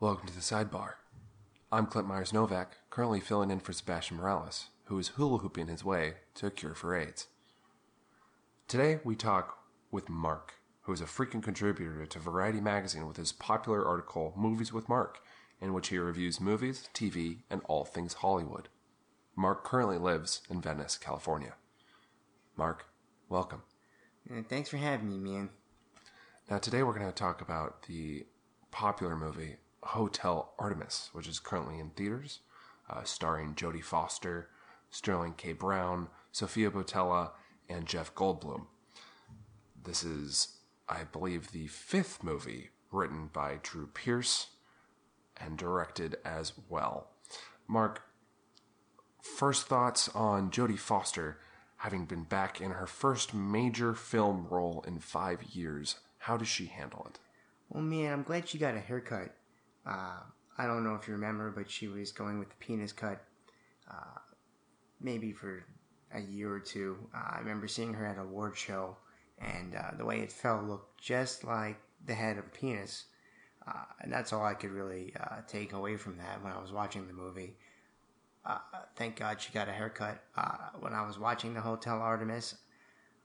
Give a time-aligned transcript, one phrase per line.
[0.00, 0.92] Welcome to the sidebar.
[1.70, 5.84] I'm Clint Myers Novak, currently filling in for Sebastian Morales, who is hula hooping his
[5.84, 7.26] way to a cure for AIDS.
[8.66, 9.58] Today we talk
[9.90, 14.72] with Mark, who is a frequent contributor to Variety magazine with his popular article Movies
[14.72, 15.20] with Mark,
[15.60, 18.70] in which he reviews movies, TV, and all things Hollywood.
[19.36, 21.56] Mark currently lives in Venice, California.
[22.56, 22.86] Mark,
[23.28, 23.64] welcome.
[24.48, 25.50] Thanks for having me, man.
[26.50, 28.24] Now, today we're going to talk about the
[28.70, 32.40] popular movie Hotel Artemis, which is currently in theaters,
[32.88, 34.48] uh, starring Jodie Foster,
[34.90, 35.52] Sterling K.
[35.52, 37.30] Brown, Sofia Boutella,
[37.68, 38.66] and Jeff Goldblum.
[39.82, 44.48] This is, I believe, the fifth movie written by Drew Pearce
[45.36, 47.08] and directed as well.
[47.66, 48.02] Mark,
[49.22, 51.38] first thoughts on Jodie Foster
[51.76, 55.96] having been back in her first major film role in five years.
[56.18, 57.18] How does she handle it?
[57.70, 59.34] Well, man, I'm glad she got a haircut.
[59.86, 60.20] Uh,
[60.58, 63.22] I don't know if you remember, but she was going with the penis cut
[63.90, 64.18] uh,
[65.00, 65.64] maybe for
[66.12, 66.98] a year or two.
[67.14, 68.96] Uh, I remember seeing her at a award show,
[69.38, 73.06] and uh, the way it fell looked just like the head of a penis.
[73.66, 75.14] Uh, and that's all I could really
[75.46, 77.56] take away from that when I was watching the movie.
[78.96, 80.22] Thank God she got a haircut.
[80.80, 82.56] When I was watching the Hotel Artemis,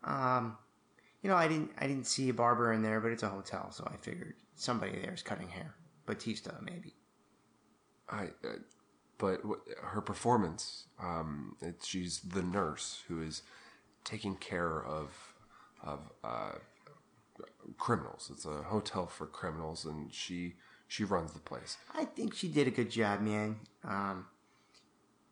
[0.03, 0.57] um,
[1.21, 3.71] you know, I didn't I didn't see a barber in there, but it's a hotel,
[3.71, 5.73] so I figured somebody there is cutting hair.
[6.05, 6.93] Batista, maybe.
[8.09, 8.59] I, uh,
[9.17, 13.41] but w- her performance, um, it, she's the nurse who is
[14.03, 15.33] taking care of
[15.83, 16.53] of uh,
[17.77, 18.29] criminals.
[18.33, 20.55] It's a hotel for criminals, and she
[20.87, 21.77] she runs the place.
[21.93, 23.57] I think she did a good job, man.
[23.83, 24.27] Um,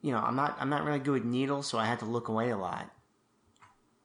[0.01, 2.27] you know, I'm not I'm not really good with needles, so I had to look
[2.27, 2.89] away a lot.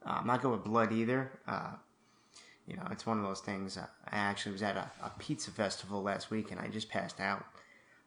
[0.05, 1.31] Uh, I'm not good with blood either.
[1.47, 1.71] Uh,
[2.69, 3.77] you know, it's one of those things.
[3.77, 7.19] Uh, I actually was at a, a, pizza festival last week, and I just passed
[7.19, 7.43] out.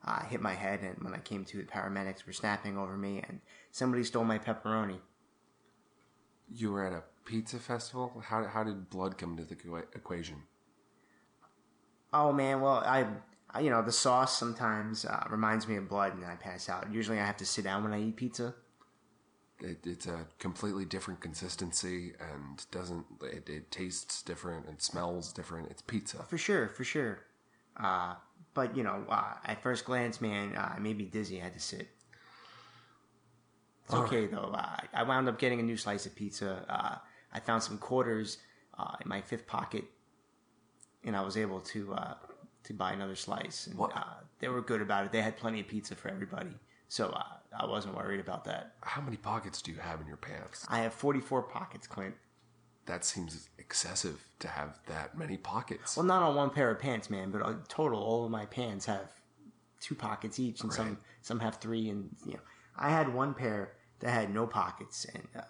[0.04, 3.22] I hit my head, and when I came to, the paramedics were snapping over me,
[3.26, 3.40] and
[3.72, 4.98] somebody stole my pepperoni.
[6.54, 8.22] You were at a pizza festival.
[8.24, 9.56] How how did blood come into the
[9.94, 10.42] equation?
[12.12, 13.06] Oh man, well I,
[13.50, 16.92] I you know the sauce sometimes uh, reminds me of blood, and I pass out.
[16.92, 18.54] Usually I have to sit down when I eat pizza.
[19.62, 25.70] It, it's a completely different consistency and doesn't it, it tastes different and smells different.
[25.70, 27.20] It's pizza for sure, for sure.
[27.76, 28.14] Uh,
[28.54, 31.40] but you know, uh, at first glance, man, uh, I made me dizzy.
[31.40, 31.88] I had to sit.
[33.84, 34.30] It's okay right.
[34.30, 34.52] though.
[34.54, 36.64] Uh, I wound up getting a new slice of pizza.
[36.68, 36.96] Uh,
[37.32, 38.38] I found some quarters
[38.78, 39.84] uh, in my fifth pocket,
[41.04, 42.14] and I was able to uh,
[42.64, 43.66] to buy another slice.
[43.66, 44.04] And uh,
[44.38, 45.12] they were good about it.
[45.12, 46.54] They had plenty of pizza for everybody,
[46.88, 47.22] so uh,
[47.58, 48.74] I wasn't worried about that.
[48.82, 50.66] How many pockets do you have in your pants?
[50.68, 52.14] I have forty four pockets, Clint.
[52.86, 55.96] That seems excessive to have that many pockets.
[55.96, 58.86] Well, not on one pair of pants, man, but on total, all of my pants
[58.86, 59.08] have
[59.80, 60.76] two pockets each, and right.
[60.76, 61.88] some some have three.
[61.90, 62.40] And you know,
[62.76, 65.42] I had one pair that had no pockets, and uh,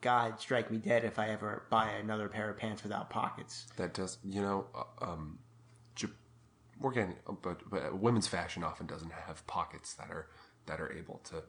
[0.00, 3.66] God strike me dead if I ever buy another pair of pants without pockets.
[3.76, 5.38] That does, you know, uh, um,
[6.80, 10.28] we're getting, but but women's fashion often doesn't have pockets that are
[10.68, 11.42] that are able to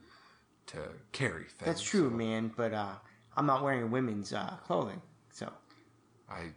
[0.68, 1.66] to carry things.
[1.66, 2.16] That's true, so.
[2.16, 2.52] man.
[2.56, 2.96] But uh,
[3.36, 5.52] I'm not wearing women's uh, clothing, so
[6.30, 6.52] I,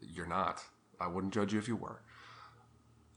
[0.00, 0.62] you're not.
[1.00, 2.02] I wouldn't judge you if you were.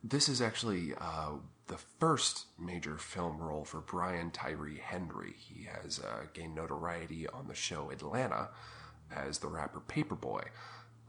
[0.04, 1.34] This is actually uh,
[1.68, 5.34] the first major film role for Brian Tyree Henry.
[5.38, 8.50] He has uh, gained notoriety on the show Atlanta
[9.16, 10.44] as the rapper Paperboy.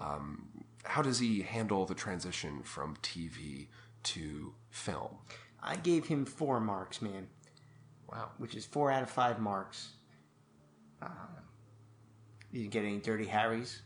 [0.00, 3.68] Um, how does he handle the transition from TV
[4.04, 5.18] to film?
[5.62, 7.28] I gave him four marks, man.
[8.14, 8.30] Wow.
[8.38, 9.90] Which is four out of five marks.
[11.02, 11.10] Um,
[12.52, 13.82] you didn't get any Dirty Harrys?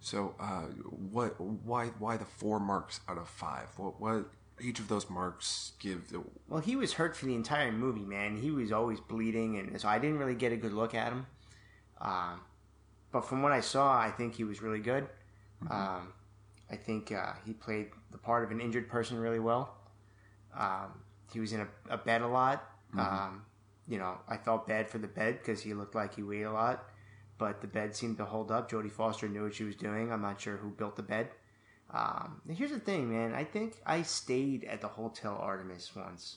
[0.00, 0.66] So, uh,
[1.10, 1.40] what?
[1.40, 1.86] Why?
[1.98, 3.68] Why the four marks out of five?
[3.76, 4.00] What?
[4.00, 4.26] What?
[4.62, 6.10] Each of those marks give.
[6.10, 6.22] The...
[6.48, 8.36] Well, he was hurt for the entire movie, man.
[8.36, 11.26] He was always bleeding, and so I didn't really get a good look at him.
[11.98, 12.40] Um,
[13.10, 15.08] but from what I saw, I think he was really good.
[15.64, 15.72] Mm-hmm.
[15.72, 16.12] Um,
[16.70, 19.76] I think uh, he played the part of an injured person really well.
[20.58, 21.00] Um,
[21.32, 22.64] he was in a, a bed a lot.
[22.94, 23.00] Mm-hmm.
[23.00, 23.42] Um,
[23.88, 26.52] you know, I felt bad for the bed because he looked like he weighed a
[26.52, 26.84] lot
[27.40, 28.70] but the bed seemed to hold up.
[28.70, 30.12] Jodie Foster knew what she was doing.
[30.12, 31.30] I'm not sure who built the bed.
[31.90, 33.34] Um, here's the thing, man.
[33.34, 36.36] I think I stayed at the Hotel Artemis once.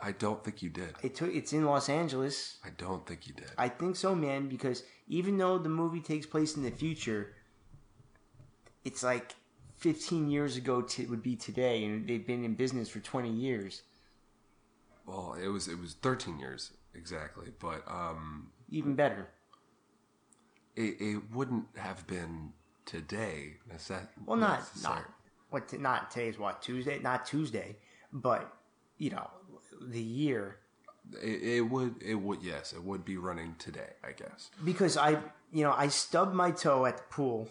[0.00, 0.94] I don't think you did.
[1.02, 2.56] It took, it's in Los Angeles.
[2.64, 3.50] I don't think you did.
[3.58, 7.34] I think so, man, because even though the movie takes place in the future,
[8.86, 9.34] it's like
[9.76, 13.82] 15 years ago to, would be today, and they've been in business for 20 years.
[15.08, 19.28] Well, it was it was 13 years exactly, but um, even better
[20.78, 22.52] it, it wouldn't have been
[22.86, 23.54] today.
[23.72, 25.04] Necess- well, not not
[25.50, 25.68] what?
[25.68, 27.00] T- not today's what Tuesday?
[27.00, 27.76] Not Tuesday,
[28.12, 28.52] but
[28.96, 29.28] you know,
[29.80, 30.58] the year
[31.20, 32.00] It, it would.
[32.00, 32.42] It would.
[32.42, 33.94] Yes, it would be running today.
[34.04, 34.50] I guess.
[34.64, 35.18] because I,
[35.52, 37.48] you know, I stubbed my toe at the pool.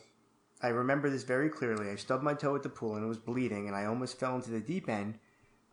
[0.62, 1.90] I remember this very clearly.
[1.90, 4.36] I stubbed my toe at the pool and it was bleeding, and I almost fell
[4.36, 5.16] into the deep end.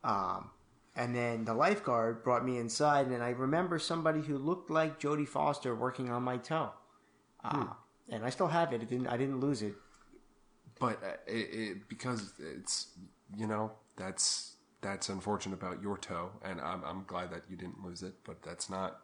[0.03, 0.51] Um,
[0.97, 5.29] and then the lifeguard brought me inside, and I remember somebody who looked like Jodie
[5.29, 6.71] Foster working on my toe.
[7.43, 7.67] Uh,
[8.11, 8.83] And I still have it.
[8.83, 9.09] It didn't.
[9.09, 9.75] I didn't lose it.
[10.79, 12.89] But uh, it, it because it's
[13.37, 17.83] you know that's that's unfortunate about your toe, and I'm I'm glad that you didn't
[17.83, 18.15] lose it.
[18.25, 19.01] But that's not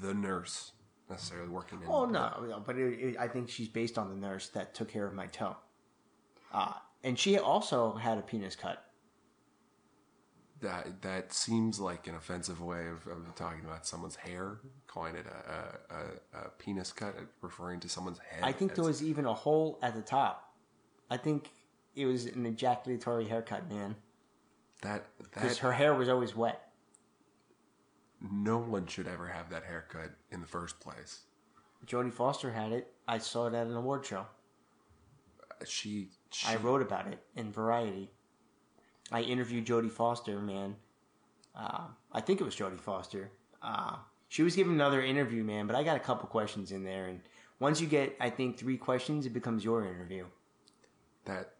[0.00, 0.72] the nurse
[1.08, 1.88] necessarily working in.
[1.88, 5.06] Oh no, no but it, I think she's based on the nurse that took care
[5.06, 5.56] of my toe.
[6.52, 6.72] Uh,
[7.04, 8.84] and she also had a penis cut.
[10.60, 14.58] That that seems like an offensive way of, of talking about someone's hair,
[14.88, 15.96] calling it a, a,
[16.40, 18.40] a, a penis cut, referring to someone's head.
[18.42, 20.52] I think there was even a hole at the top.
[21.10, 21.50] I think
[21.94, 23.94] it was an ejaculatory haircut, man.
[24.82, 26.70] that Because her hair was always wet.
[28.20, 31.20] no one should ever have that haircut in the first place.
[31.86, 32.92] Jodie Foster had it.
[33.06, 34.26] I saw it at an award show.
[35.64, 38.10] She, she I wrote about it in Variety.
[39.10, 40.76] I interviewed Jodie Foster, man.
[41.54, 43.30] Uh, I think it was Jodie Foster.
[43.62, 43.96] Uh,
[44.28, 47.06] she was giving another interview, man, but I got a couple questions in there.
[47.06, 47.20] And
[47.58, 50.26] once you get, I think, three questions, it becomes your interview.
[51.24, 51.54] that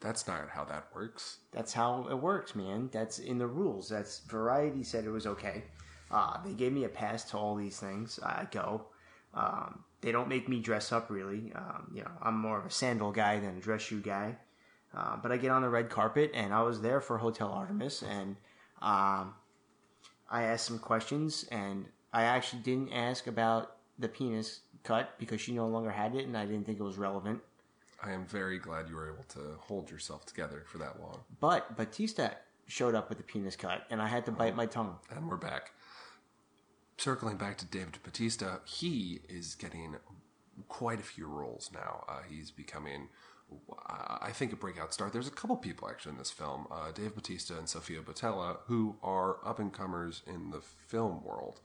[0.00, 1.38] that's not how that works.
[1.52, 2.90] That's how it works, man.
[2.92, 3.88] That's in the rules.
[3.88, 5.62] That's Variety said it was okay.
[6.10, 8.18] Uh, they gave me a pass to all these things.
[8.22, 8.86] I go.
[9.32, 11.52] Um, they don't make me dress up really.
[11.54, 14.36] Um, you know, I'm more of a sandal guy than a dress shoe guy.
[14.94, 18.02] Uh, but I get on the red carpet, and I was there for Hotel Artemis,
[18.02, 18.36] and
[18.82, 19.34] um,
[20.30, 25.52] I asked some questions, and I actually didn't ask about the penis cut because she
[25.52, 27.40] no longer had it, and I didn't think it was relevant.
[28.02, 31.20] I am very glad you were able to hold yourself together for that long.
[31.40, 32.30] But Batista
[32.66, 34.96] showed up with the penis cut, and I had to bite my tongue.
[35.10, 35.72] And we're back.
[36.98, 39.96] Circling back to David Batista, he is getting
[40.68, 42.04] quite a few roles now.
[42.08, 43.08] Uh, he's becoming,
[43.86, 45.10] I think, a breakout star.
[45.10, 48.96] There's a couple people actually in this film, uh, Dave Batista and Sofia Boutella, who
[49.02, 51.60] are up and comers in the film world.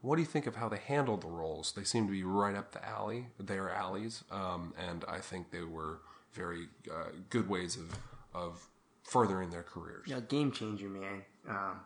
[0.00, 1.72] What do you think of how they handled the roles?
[1.72, 5.62] They seem to be right up the alley, their alleys, um, and I think they
[5.62, 6.00] were
[6.32, 7.98] very uh, good ways of
[8.34, 8.66] of
[9.04, 10.06] furthering their careers.
[10.06, 11.22] Yeah, game changer, man.
[11.48, 11.80] Um,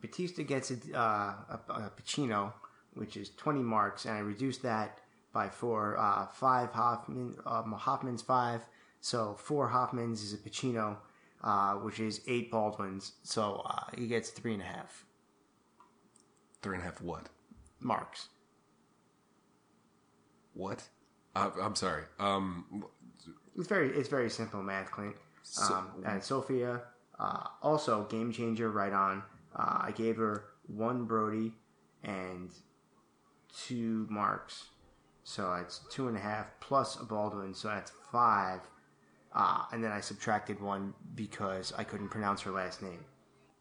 [0.00, 2.52] Batista gets a, uh, a, a Pacino,
[2.94, 5.00] which is 20 marks, and I reduced that
[5.32, 5.96] by four.
[5.98, 8.64] Uh, five Hoffman, um, Hoffman's five,
[9.00, 10.96] so four Hoffmans is a Pacino,
[11.42, 15.04] uh, which is eight Baldwins, so uh, he gets three and a half
[16.62, 17.30] Three and a half what?
[17.80, 18.28] marks.
[20.52, 20.82] What?
[21.34, 22.04] Uh, I'm sorry.
[22.18, 22.84] Um,
[23.56, 25.16] It's very it's very simple math, Clint.
[25.70, 26.82] Um, and Sofia,
[27.18, 29.22] uh, also game changer, right on.
[29.56, 31.52] Uh, I gave her one Brody
[32.04, 32.50] and
[33.66, 34.64] two marks,
[35.24, 38.60] so it's two and a half plus a Baldwin, so that's five.
[39.32, 43.04] Uh, and then I subtracted one because I couldn't pronounce her last name.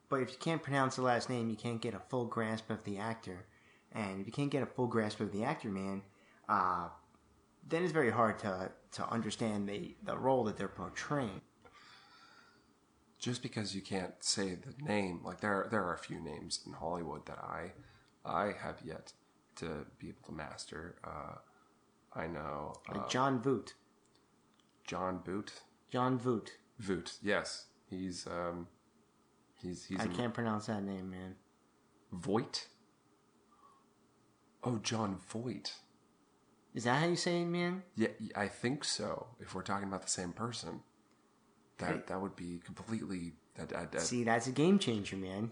[0.09, 2.83] But if you can't pronounce the last name, you can't get a full grasp of
[2.83, 3.45] the actor.
[3.91, 6.03] And if you can't get a full grasp of the actor, man,
[6.47, 6.89] uh,
[7.67, 11.41] then it's very hard to to understand the, the role that they're portraying.
[13.19, 16.73] just because you can't say the name, like there there are a few names in
[16.73, 17.73] Hollywood that I
[18.25, 19.13] I have yet
[19.57, 20.95] to be able to master.
[21.03, 21.35] Uh,
[22.13, 23.73] I know uh, John Voot.
[24.85, 25.51] John Boot.
[25.91, 26.51] John Voot.
[26.79, 27.13] Voot.
[27.21, 28.67] Yes, he's um,
[29.61, 31.35] he's he's I in can't pronounce that name, man.
[32.11, 32.67] Voight.
[34.63, 35.73] Oh, Jon Voight.
[36.73, 37.83] Is that how you say it, man?
[37.95, 39.27] Yeah, I think so.
[39.39, 40.81] If we're talking about the same person,
[41.77, 42.07] that Right.
[42.07, 43.69] that would be completely that.
[43.69, 45.51] that, that See, that's a game changer, man.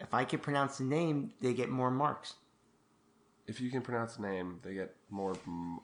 [0.00, 2.34] If I could pronounce the name, they get more marks.
[3.48, 5.34] If you can pronounce the name, they get more.
[5.46, 5.80] m-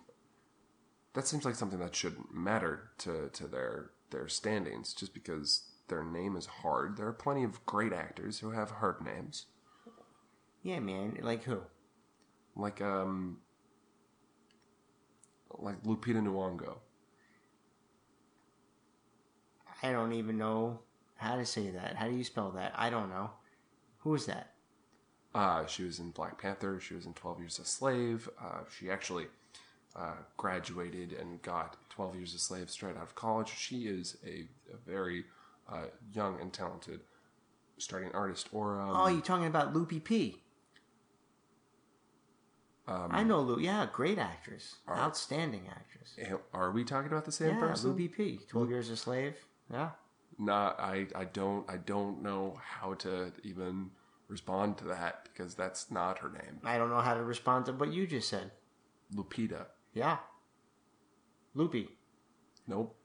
[1.14, 6.04] That seems like something that shouldn't matter to, to their their standings, just because their
[6.04, 6.96] name is hard.
[6.96, 9.46] There are plenty of great actors who have hard names,
[10.62, 11.18] Yeah, man.
[11.22, 11.60] Like who?
[12.56, 13.38] like um,
[15.58, 16.78] like Lupita Nyong'o.
[19.82, 20.80] I don't even know
[21.16, 21.96] how to say that.
[21.96, 22.72] How do you spell that?
[22.76, 23.30] I don't know.
[23.98, 24.53] Who is that?
[25.34, 26.78] Uh, she was in Black Panther.
[26.80, 28.28] She was in Twelve Years a Slave.
[28.40, 29.26] Uh, she actually
[29.96, 33.52] uh, graduated and got Twelve Years a Slave straight out of college.
[33.56, 35.24] She is a, a very
[35.70, 37.00] uh, young and talented
[37.78, 38.48] starting artist.
[38.52, 40.40] Or um, Oh, you're talking about Loopy P.
[42.86, 43.58] I know Lou.
[43.60, 46.16] Yeah, great actress, outstanding actress.
[46.18, 47.90] Eh, Are we talking about the same Yeah, person?
[47.92, 49.36] Lou BP, Twelve Years a Slave.
[49.72, 49.90] Yeah,
[50.38, 50.78] Not.
[50.78, 51.06] I.
[51.16, 51.68] I don't.
[51.68, 53.90] I don't know how to even
[54.28, 56.60] respond to that because that's not her name.
[56.64, 58.50] I don't know how to respond to what you just said.
[59.14, 59.66] Lupita.
[59.92, 60.18] Yeah,
[61.54, 61.88] Loopy.
[62.66, 62.96] Nope.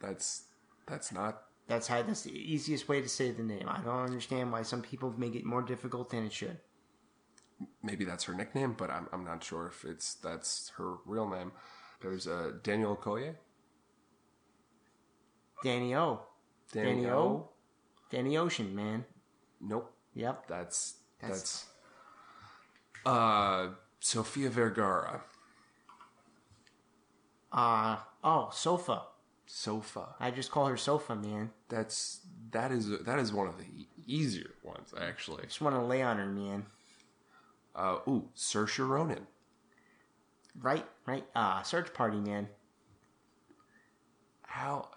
[0.00, 0.44] That's.
[0.86, 1.42] That's not.
[1.68, 2.02] That's how.
[2.02, 3.68] That's the easiest way to say the name.
[3.68, 6.58] I don't understand why some people make it more difficult than it should.
[7.82, 9.08] Maybe that's her nickname, but I'm.
[9.12, 11.52] I'm not sure if it's that's her real name.
[12.00, 13.34] There's uh, Daniel Okoye.
[15.62, 16.20] Danny O.
[16.72, 17.48] Danny O.
[18.10, 19.04] Danny Ocean, man.
[19.60, 19.95] Nope.
[20.16, 20.48] Yep.
[20.48, 23.68] That's That's- that's, uh
[24.00, 25.22] Sofia Vergara.
[27.52, 29.02] Uh oh, Sofa.
[29.46, 30.14] Sofa.
[30.18, 31.50] I just call her Sofa, man.
[31.68, 32.20] That's
[32.50, 33.64] that is that is one of the
[34.06, 35.44] easier ones actually.
[35.44, 36.66] Just want to lay on her, man.
[37.74, 39.26] Uh ooh, Saoirse Ronan.
[40.58, 41.24] Right, right.
[41.34, 42.48] Uh, search party, man.
[44.42, 44.88] How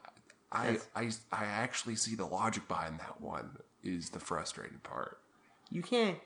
[0.51, 5.19] I I I actually see the logic behind that one is the frustrating part.
[5.69, 6.17] You can't.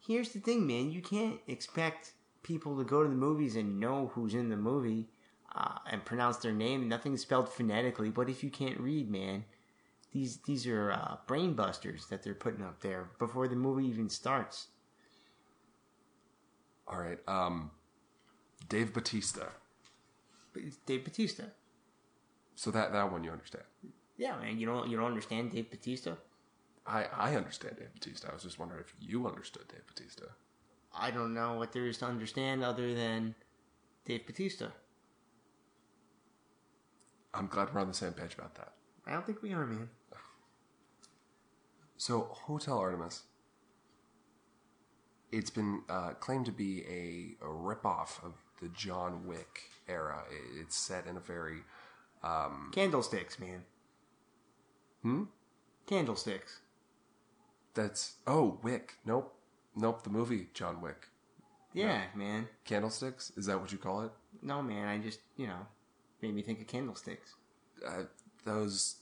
[0.00, 0.90] Here's the thing, man.
[0.90, 5.08] You can't expect people to go to the movies and know who's in the movie
[5.54, 6.88] uh, and pronounce their name.
[6.88, 8.10] Nothing's spelled phonetically.
[8.10, 9.44] But if you can't read, man,
[10.12, 14.08] these these are uh, brain busters that they're putting up there before the movie even
[14.08, 14.68] starts.
[16.88, 17.18] All right.
[17.28, 17.70] Um
[18.68, 19.46] Dave Batista.
[20.54, 21.44] It's Dave Batista.
[22.56, 23.64] So that that one you understand.
[24.16, 24.58] Yeah, man.
[24.58, 26.14] You don't you don't understand Dave Batista?
[26.86, 28.28] I I understand Dave Batista.
[28.30, 30.26] I was just wondering if you understood Dave Batista.
[30.96, 33.34] I don't know what there is to understand other than
[34.04, 34.66] Dave Batista.
[37.32, 38.72] I'm glad we're on the same page about that.
[39.06, 39.88] I don't think we are, man.
[41.96, 43.22] So, Hotel Artemis.
[45.30, 50.24] It's been uh, claimed to be a, a ripoff of the John Wick era.
[50.30, 51.58] It- It's set in a very
[52.72, 53.62] Candlesticks, man.
[55.02, 55.22] Hmm?
[55.86, 56.60] Candlesticks.
[57.74, 58.94] That's oh Wick.
[59.04, 59.34] Nope,
[59.76, 60.02] nope.
[60.02, 61.08] The movie John Wick.
[61.72, 62.48] Yeah, man.
[62.64, 63.32] Candlesticks.
[63.36, 64.10] Is that what you call it?
[64.42, 64.88] No, man.
[64.88, 65.66] I just, you know,
[66.20, 67.34] made me think of candlesticks.
[67.86, 68.04] Uh,
[68.44, 68.96] those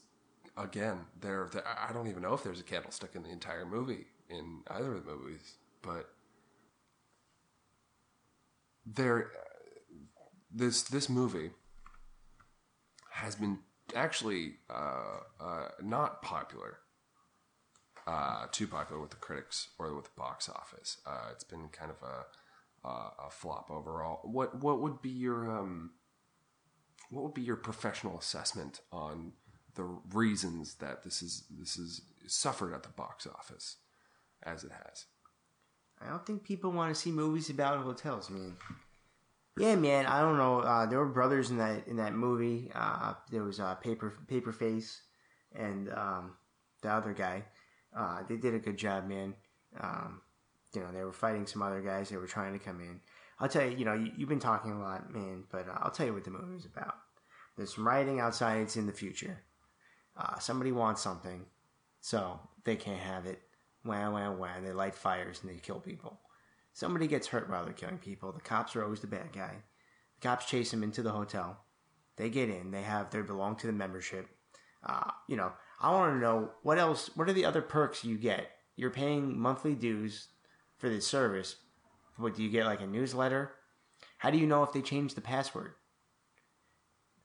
[0.57, 0.99] again.
[1.19, 4.61] They're, they I don't even know if there's a candlestick in the entire movie in
[4.67, 6.09] either of the movies, but
[8.85, 9.31] there.
[10.51, 11.51] This this movie
[13.11, 13.59] has been
[13.95, 16.79] actually uh, uh, not popular,
[18.09, 20.97] uh, too popular with the critics or with the box office.
[21.05, 24.21] Uh, it's been kind of a, a a flop overall.
[24.23, 25.91] What what would be your um,
[27.11, 29.33] what would be your professional assessment on
[29.75, 33.77] the reasons that this is this is suffered at the box office
[34.41, 35.05] as it has?
[36.01, 38.55] I don't think people want to see movies about hotels, man.
[39.57, 40.05] Yeah, man.
[40.05, 40.61] I don't know.
[40.61, 42.71] Uh, there were brothers in that in that movie.
[42.73, 45.01] Uh, there was uh, paper face
[45.53, 46.37] and um,
[46.81, 47.43] the other guy.
[47.95, 49.33] Uh, they did a good job, man.
[49.79, 50.21] Um,
[50.73, 52.09] you know, they were fighting some other guys.
[52.09, 52.99] They were trying to come in.
[53.39, 53.77] I'll tell you.
[53.77, 55.43] You know, you, you've been talking a lot, man.
[55.51, 56.95] But uh, I'll tell you what the movie was about.
[57.57, 58.61] There's some writing outside.
[58.61, 59.41] It's in the future.
[60.17, 61.45] Uh, somebody wants something,
[62.01, 63.41] so they can't have it.
[63.83, 64.63] Wham, wham, wham.
[64.63, 66.19] They light fires and they kill people.
[66.73, 68.31] Somebody gets hurt while they're killing people.
[68.31, 69.55] The cops are always the bad guy.
[70.15, 71.57] The cops chase them into the hotel.
[72.17, 72.71] They get in.
[72.71, 74.27] They have they belong to the membership.
[74.85, 77.09] Uh, you know, I want to know what else.
[77.15, 78.49] What are the other perks you get?
[78.75, 80.27] You're paying monthly dues
[80.77, 81.55] for this service.
[82.17, 82.65] What do you get?
[82.65, 83.51] Like a newsletter?
[84.17, 85.73] How do you know if they change the password?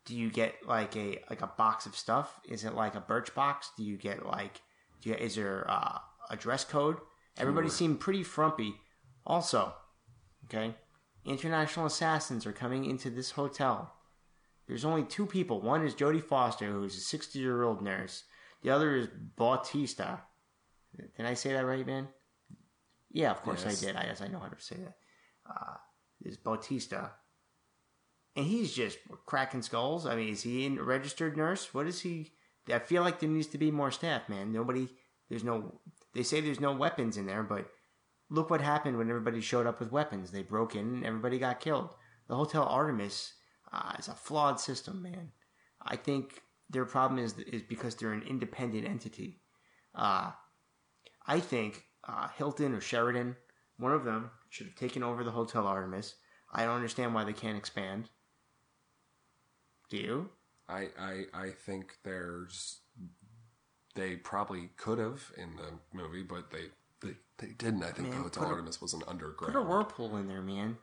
[0.04, 2.40] Do you get like a like a box of stuff?
[2.48, 3.70] Is it like a Birchbox?
[3.76, 4.60] Do you get like?
[5.00, 5.98] Do you, is there uh,
[6.30, 6.98] a dress code?
[7.36, 8.74] Everybody seemed pretty frumpy.
[9.26, 9.74] Also,
[10.44, 10.74] okay,
[11.24, 13.92] international assassins are coming into this hotel.
[14.66, 15.60] There's only two people.
[15.60, 18.24] One is Jodie Foster, who's a 60 year old nurse.
[18.64, 20.20] The other is Bautista.
[20.96, 22.08] Did I say that right, man?
[23.10, 23.82] Yeah, of course Yes.
[23.82, 23.96] I did.
[23.96, 24.96] I guess I know how to say that.
[25.48, 25.76] Uh,
[26.24, 27.12] is Bautista.
[28.34, 30.06] And he's just cracking skulls.
[30.06, 31.74] I mean, is he a registered nurse?
[31.74, 32.32] What is he?
[32.72, 34.50] I feel like there needs to be more staff, man.
[34.50, 34.88] Nobody,
[35.28, 35.80] there's no,
[36.14, 37.68] they say there's no weapons in there, but
[38.30, 40.30] look what happened when everybody showed up with weapons.
[40.30, 41.94] They broke in and everybody got killed.
[42.28, 43.34] The Hotel Artemis
[43.70, 45.32] uh, is a flawed system, man.
[45.82, 46.40] I think
[46.70, 49.40] their problem is is because they're an independent entity.
[49.94, 50.32] Uh,
[51.26, 53.36] I think uh, Hilton or Sheraton,
[53.78, 56.14] one of them, should have taken over the Hotel Artemis.
[56.52, 58.08] I don't understand why they can't expand.
[59.90, 60.30] Do you?
[60.68, 62.80] I, I I think there's
[63.94, 66.66] they probably could have in the movie, but they
[67.00, 67.82] they, they didn't.
[67.82, 69.52] I think Man, the Hotel put a- Artemis was an underground.
[69.52, 70.78] Put a whirlpool in there, man.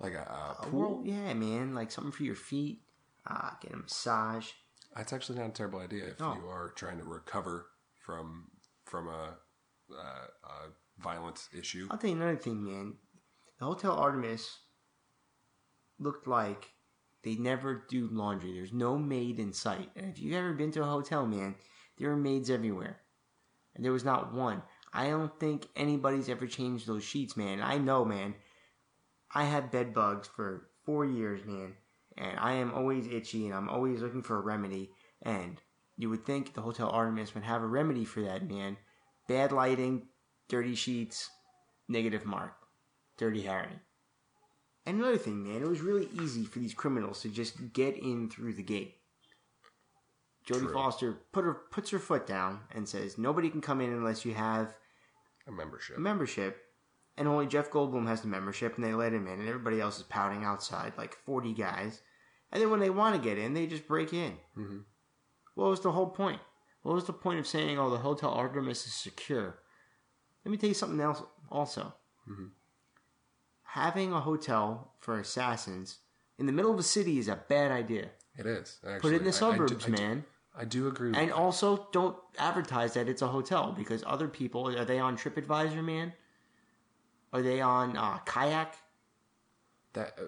[0.00, 0.18] Like a,
[0.58, 0.96] a A pool.
[0.98, 2.82] whirl- yeah, man, like something for your feet.
[3.26, 4.50] Uh, get a massage.
[4.96, 6.34] That's actually not a terrible idea if No.
[6.34, 7.66] you are trying to recover
[8.04, 8.46] from
[8.84, 9.36] from a,
[9.90, 11.88] a, a violent issue.
[11.90, 12.94] I'll tell you another thing, man.
[13.58, 14.58] The Hotel Artemis
[15.98, 16.68] looked like
[17.24, 18.52] they never do laundry.
[18.52, 19.90] There's no maid in sight.
[19.96, 21.56] And if you've ever been to a hotel, man,
[21.98, 23.00] there are maids everywhere.
[23.74, 24.62] And there was not one.
[24.92, 27.60] I don't think anybody's ever changed those sheets, man.
[27.60, 28.34] I know, man.
[29.34, 31.74] I had bed bugs for four years, man.
[32.18, 34.90] And I am always itchy and I'm always looking for a remedy.
[35.22, 35.60] And
[35.96, 38.76] you would think the Hotel Artemis would have a remedy for that, man.
[39.28, 40.08] Bad lighting,
[40.48, 41.30] dirty sheets,
[41.88, 42.54] negative mark.
[43.18, 43.80] Dirty Harry.
[44.84, 48.30] And another thing, man, it was really easy for these criminals to just get in
[48.30, 48.94] through the gate.
[50.46, 50.72] Jodie.
[50.72, 54.32] Foster put her puts her foot down and says nobody can come in unless you
[54.34, 54.76] have
[55.48, 55.96] A membership.
[55.96, 56.62] a membership.
[57.16, 59.96] And only Jeff Goldblum has the membership, and they let him in, and everybody else
[59.96, 62.02] is pouting outside, like forty guys.
[62.52, 64.38] And then when they want to get in, they just break in.
[64.56, 64.84] Mhm.
[65.54, 66.40] What was the whole point?
[66.82, 69.58] What was the point of saying, "Oh, the Hotel Artemis is secure"?
[70.44, 71.22] Let me tell you something else.
[71.50, 71.92] Also,
[72.28, 72.50] Mhm.
[73.62, 75.98] having a hotel for assassins
[76.38, 78.10] in the middle of a city is a bad idea.
[78.36, 78.78] It is.
[78.84, 79.00] Actually.
[79.00, 80.24] Put it in the I- I suburbs, I do- man.
[80.54, 81.10] I do agree.
[81.10, 81.34] With And that.
[81.36, 86.14] also, don't advertise that it's a hotel because other people are they on TripAdvisor, man?
[87.32, 88.76] Are they on uh, Kayak?
[89.92, 90.24] that uh,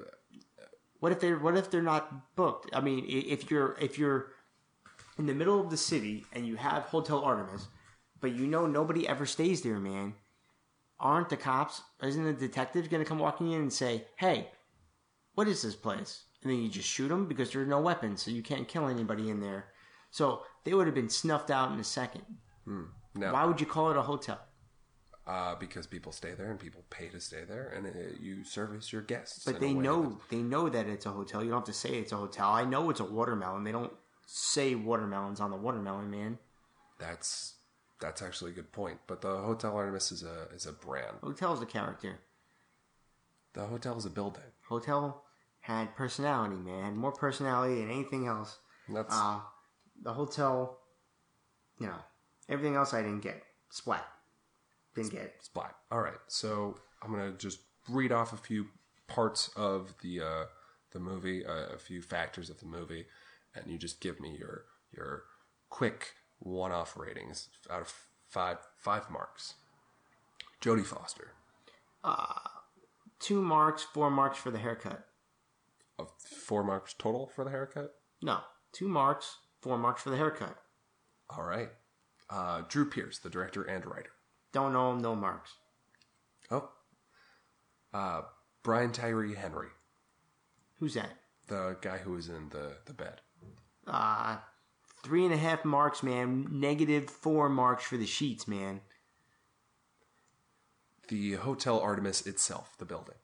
[1.01, 2.71] What if they're What if they're not booked?
[2.73, 4.33] I mean, if you're if you're
[5.19, 7.69] in the middle of the city and you have Hotel Artemis,
[8.21, 10.15] but you know nobody ever stays there, man.
[11.01, 11.83] Aren't the cops?
[12.03, 14.51] Isn't the detective going to come walking in and say, "Hey,
[15.35, 18.31] what is this place?" And then you just shoot them because there's no weapons, so
[18.31, 19.67] you can't kill anybody in there.
[20.11, 22.25] So they would have been snuffed out in a second.
[22.65, 22.85] Hmm.
[23.15, 24.41] no, Why would you call it a hotel?
[25.29, 28.93] Uh, because people stay there and people pay to stay there, and uh, you service
[28.93, 29.45] your guests.
[29.45, 31.45] But they know that- they know that it's a hotel.
[31.45, 32.49] You don't have to say it's a hotel.
[32.51, 33.63] I know it's a watermelon.
[33.65, 33.93] They don't
[34.27, 36.39] say watermelons on the watermelon, man.
[36.99, 37.55] that's
[38.01, 38.99] that's actually a good point.
[39.07, 41.17] But the Hotel Artemis is a is a brand.
[41.23, 42.21] Hotel is a character.
[43.55, 44.43] The hotel is a building.
[44.69, 45.25] Hotel
[45.61, 46.97] had personality, man.
[46.97, 48.59] More personality than anything else.
[48.89, 49.41] That's Uh,
[50.03, 50.79] the hotel,
[51.79, 51.99] you know,
[52.49, 53.43] everything else I didn't get.
[53.71, 54.07] Splat.
[55.03, 55.35] Didn't get.
[55.43, 55.75] Splat.
[55.91, 58.67] All right, so I'm gonna just read off a few
[59.07, 60.45] parts of the uh,
[60.93, 63.07] the movie, uh, a few factors of the movie,
[63.55, 65.25] and you just give me your your
[65.71, 67.93] quick one-off ratings out of
[68.29, 69.55] five five marks.
[70.61, 71.33] Jodie Foster,
[72.05, 72.35] Uh,
[73.21, 75.05] Two marks, four marks for the haircut.
[75.99, 77.95] of four marks total for the haircut.
[78.23, 78.41] No,
[78.73, 80.57] two marks, four marks for the haircut.
[81.31, 81.71] All right,
[82.31, 84.11] uh, Drew Pearce, the director and writer.
[84.53, 85.53] Don't know him, no marks.
[86.51, 86.71] Oh,
[87.93, 88.23] uh,
[88.63, 89.69] Brian Tyree Henry,
[90.79, 91.11] Who's that?
[91.49, 93.21] the guy who was in the the bed.
[93.87, 94.37] Uh,
[95.03, 96.47] three and a half marks, man.
[96.51, 98.81] Negative four marks for the sheets, man.
[101.09, 103.15] The Hotel Artemis itself, the building.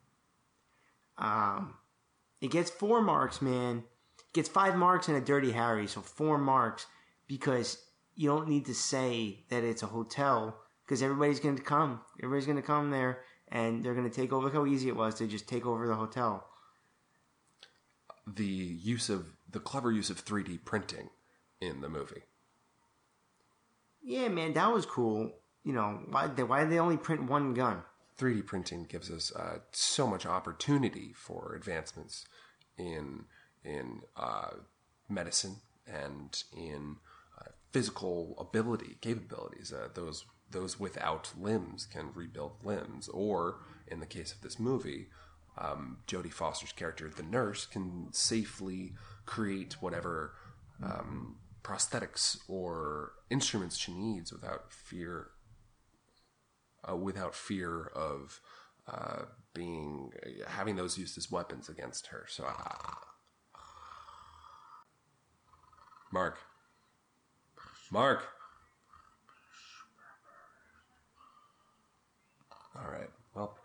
[1.19, 1.75] Um,
[2.41, 3.83] it gets four marks, man.
[4.17, 6.87] It gets five marks and a Dirty Harry, so four marks
[7.27, 7.77] because
[8.15, 12.01] you don't need to say that it's a hotel because everybody's going to come.
[12.21, 13.19] Everybody's going to come there
[13.49, 14.45] and they're going to take over.
[14.45, 16.47] Look how easy it was to just take over the hotel.
[18.27, 21.09] the use of the clever use of 3D printing
[21.61, 22.23] in the movie.
[24.03, 25.31] Yeah, man, that was cool.
[25.63, 27.83] You know, why they, why did they only print one gun?
[28.19, 32.25] 3D printing gives us uh, so much opportunity for advancements
[32.77, 33.25] in
[33.63, 34.51] in uh,
[35.09, 36.97] medicine and in
[37.39, 39.73] uh, physical ability capabilities.
[39.73, 45.07] Uh, those those without limbs can rebuild limbs, or in the case of this movie,
[45.57, 48.93] um, Jodie Foster's character, the nurse, can safely
[49.25, 50.33] create whatever
[50.81, 55.27] um, prosthetics or instruments she needs without fear
[56.89, 58.39] uh, without fear of
[58.87, 60.11] uh, being
[60.47, 62.25] having those used as weapons against her.
[62.29, 62.47] So,
[66.11, 66.37] Mark,
[67.91, 68.27] Mark.
[72.75, 73.09] All right.
[73.33, 73.57] Well,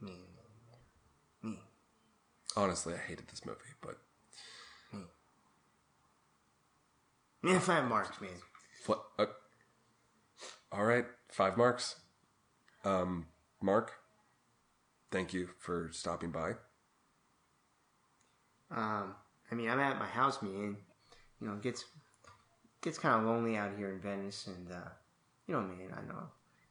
[0.00, 0.12] Me,
[1.42, 1.58] me.
[2.56, 3.98] honestly, I hated this movie, but
[4.92, 5.00] Me.
[7.44, 8.30] Yeah, five marks, man.
[8.86, 9.04] what?
[9.18, 9.26] Uh,
[10.72, 11.96] all right, five marks.
[12.84, 13.26] Um,
[13.60, 13.92] Mark,
[15.12, 16.52] thank you for stopping by.
[18.72, 19.14] Um,
[19.50, 20.76] I mean, I'm at my house, man.
[21.40, 21.84] You know, it gets
[22.82, 24.90] gets kind of lonely out here in Venice, and uh,
[25.46, 26.24] you know, man, I know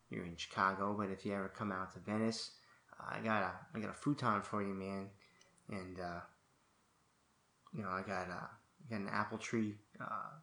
[0.09, 2.51] you're in Chicago, but if you ever come out to Venice,
[2.99, 5.07] uh, I got a I got a futon for you, man,
[5.69, 6.19] and uh,
[7.73, 8.49] you know I got a
[8.89, 9.75] got an apple tree.
[9.99, 10.37] Uh,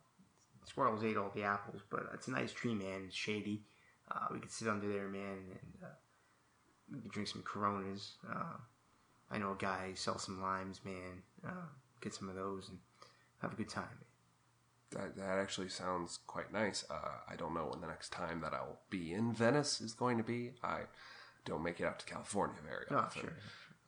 [0.65, 3.05] squirrels ate all the apples, but it's a nice tree, man.
[3.07, 3.63] It's shady.
[4.11, 5.95] Uh, we could sit under there, man, and uh,
[6.91, 8.15] we could drink some Coronas.
[8.29, 8.57] Uh,
[9.31, 11.23] I know a guy sells some limes, man.
[11.47, 11.69] Uh,
[12.01, 12.79] get some of those and
[13.43, 13.85] have a good time.
[14.93, 16.85] That, that actually sounds quite nice.
[16.91, 20.17] Uh, I don't know when the next time that I'll be in Venice is going
[20.19, 20.53] to be.
[20.63, 20.81] I
[21.45, 23.23] don't make it out to California very Oh, often.
[23.23, 23.33] sure.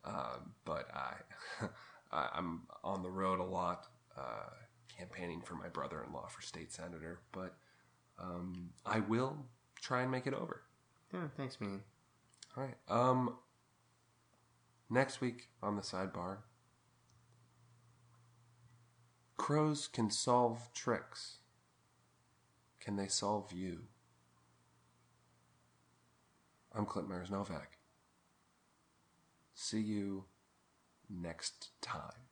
[0.04, 1.14] Um, but I,
[2.12, 3.86] I, I'm on the road a lot,
[4.16, 4.50] uh,
[4.98, 7.20] campaigning for my brother-in-law for state senator.
[7.32, 7.54] But
[8.18, 9.38] um, I will
[9.80, 10.62] try and make it over.
[11.14, 11.80] Yeah, thanks, man.
[12.56, 12.76] All right.
[12.88, 13.36] Um,
[14.90, 16.38] next week on the sidebar,
[19.40, 21.38] crows can solve tricks.
[22.78, 23.84] Can they solve you?
[26.74, 27.78] I'm Clint Myers Novak.
[29.54, 30.26] See you
[31.08, 32.29] next time.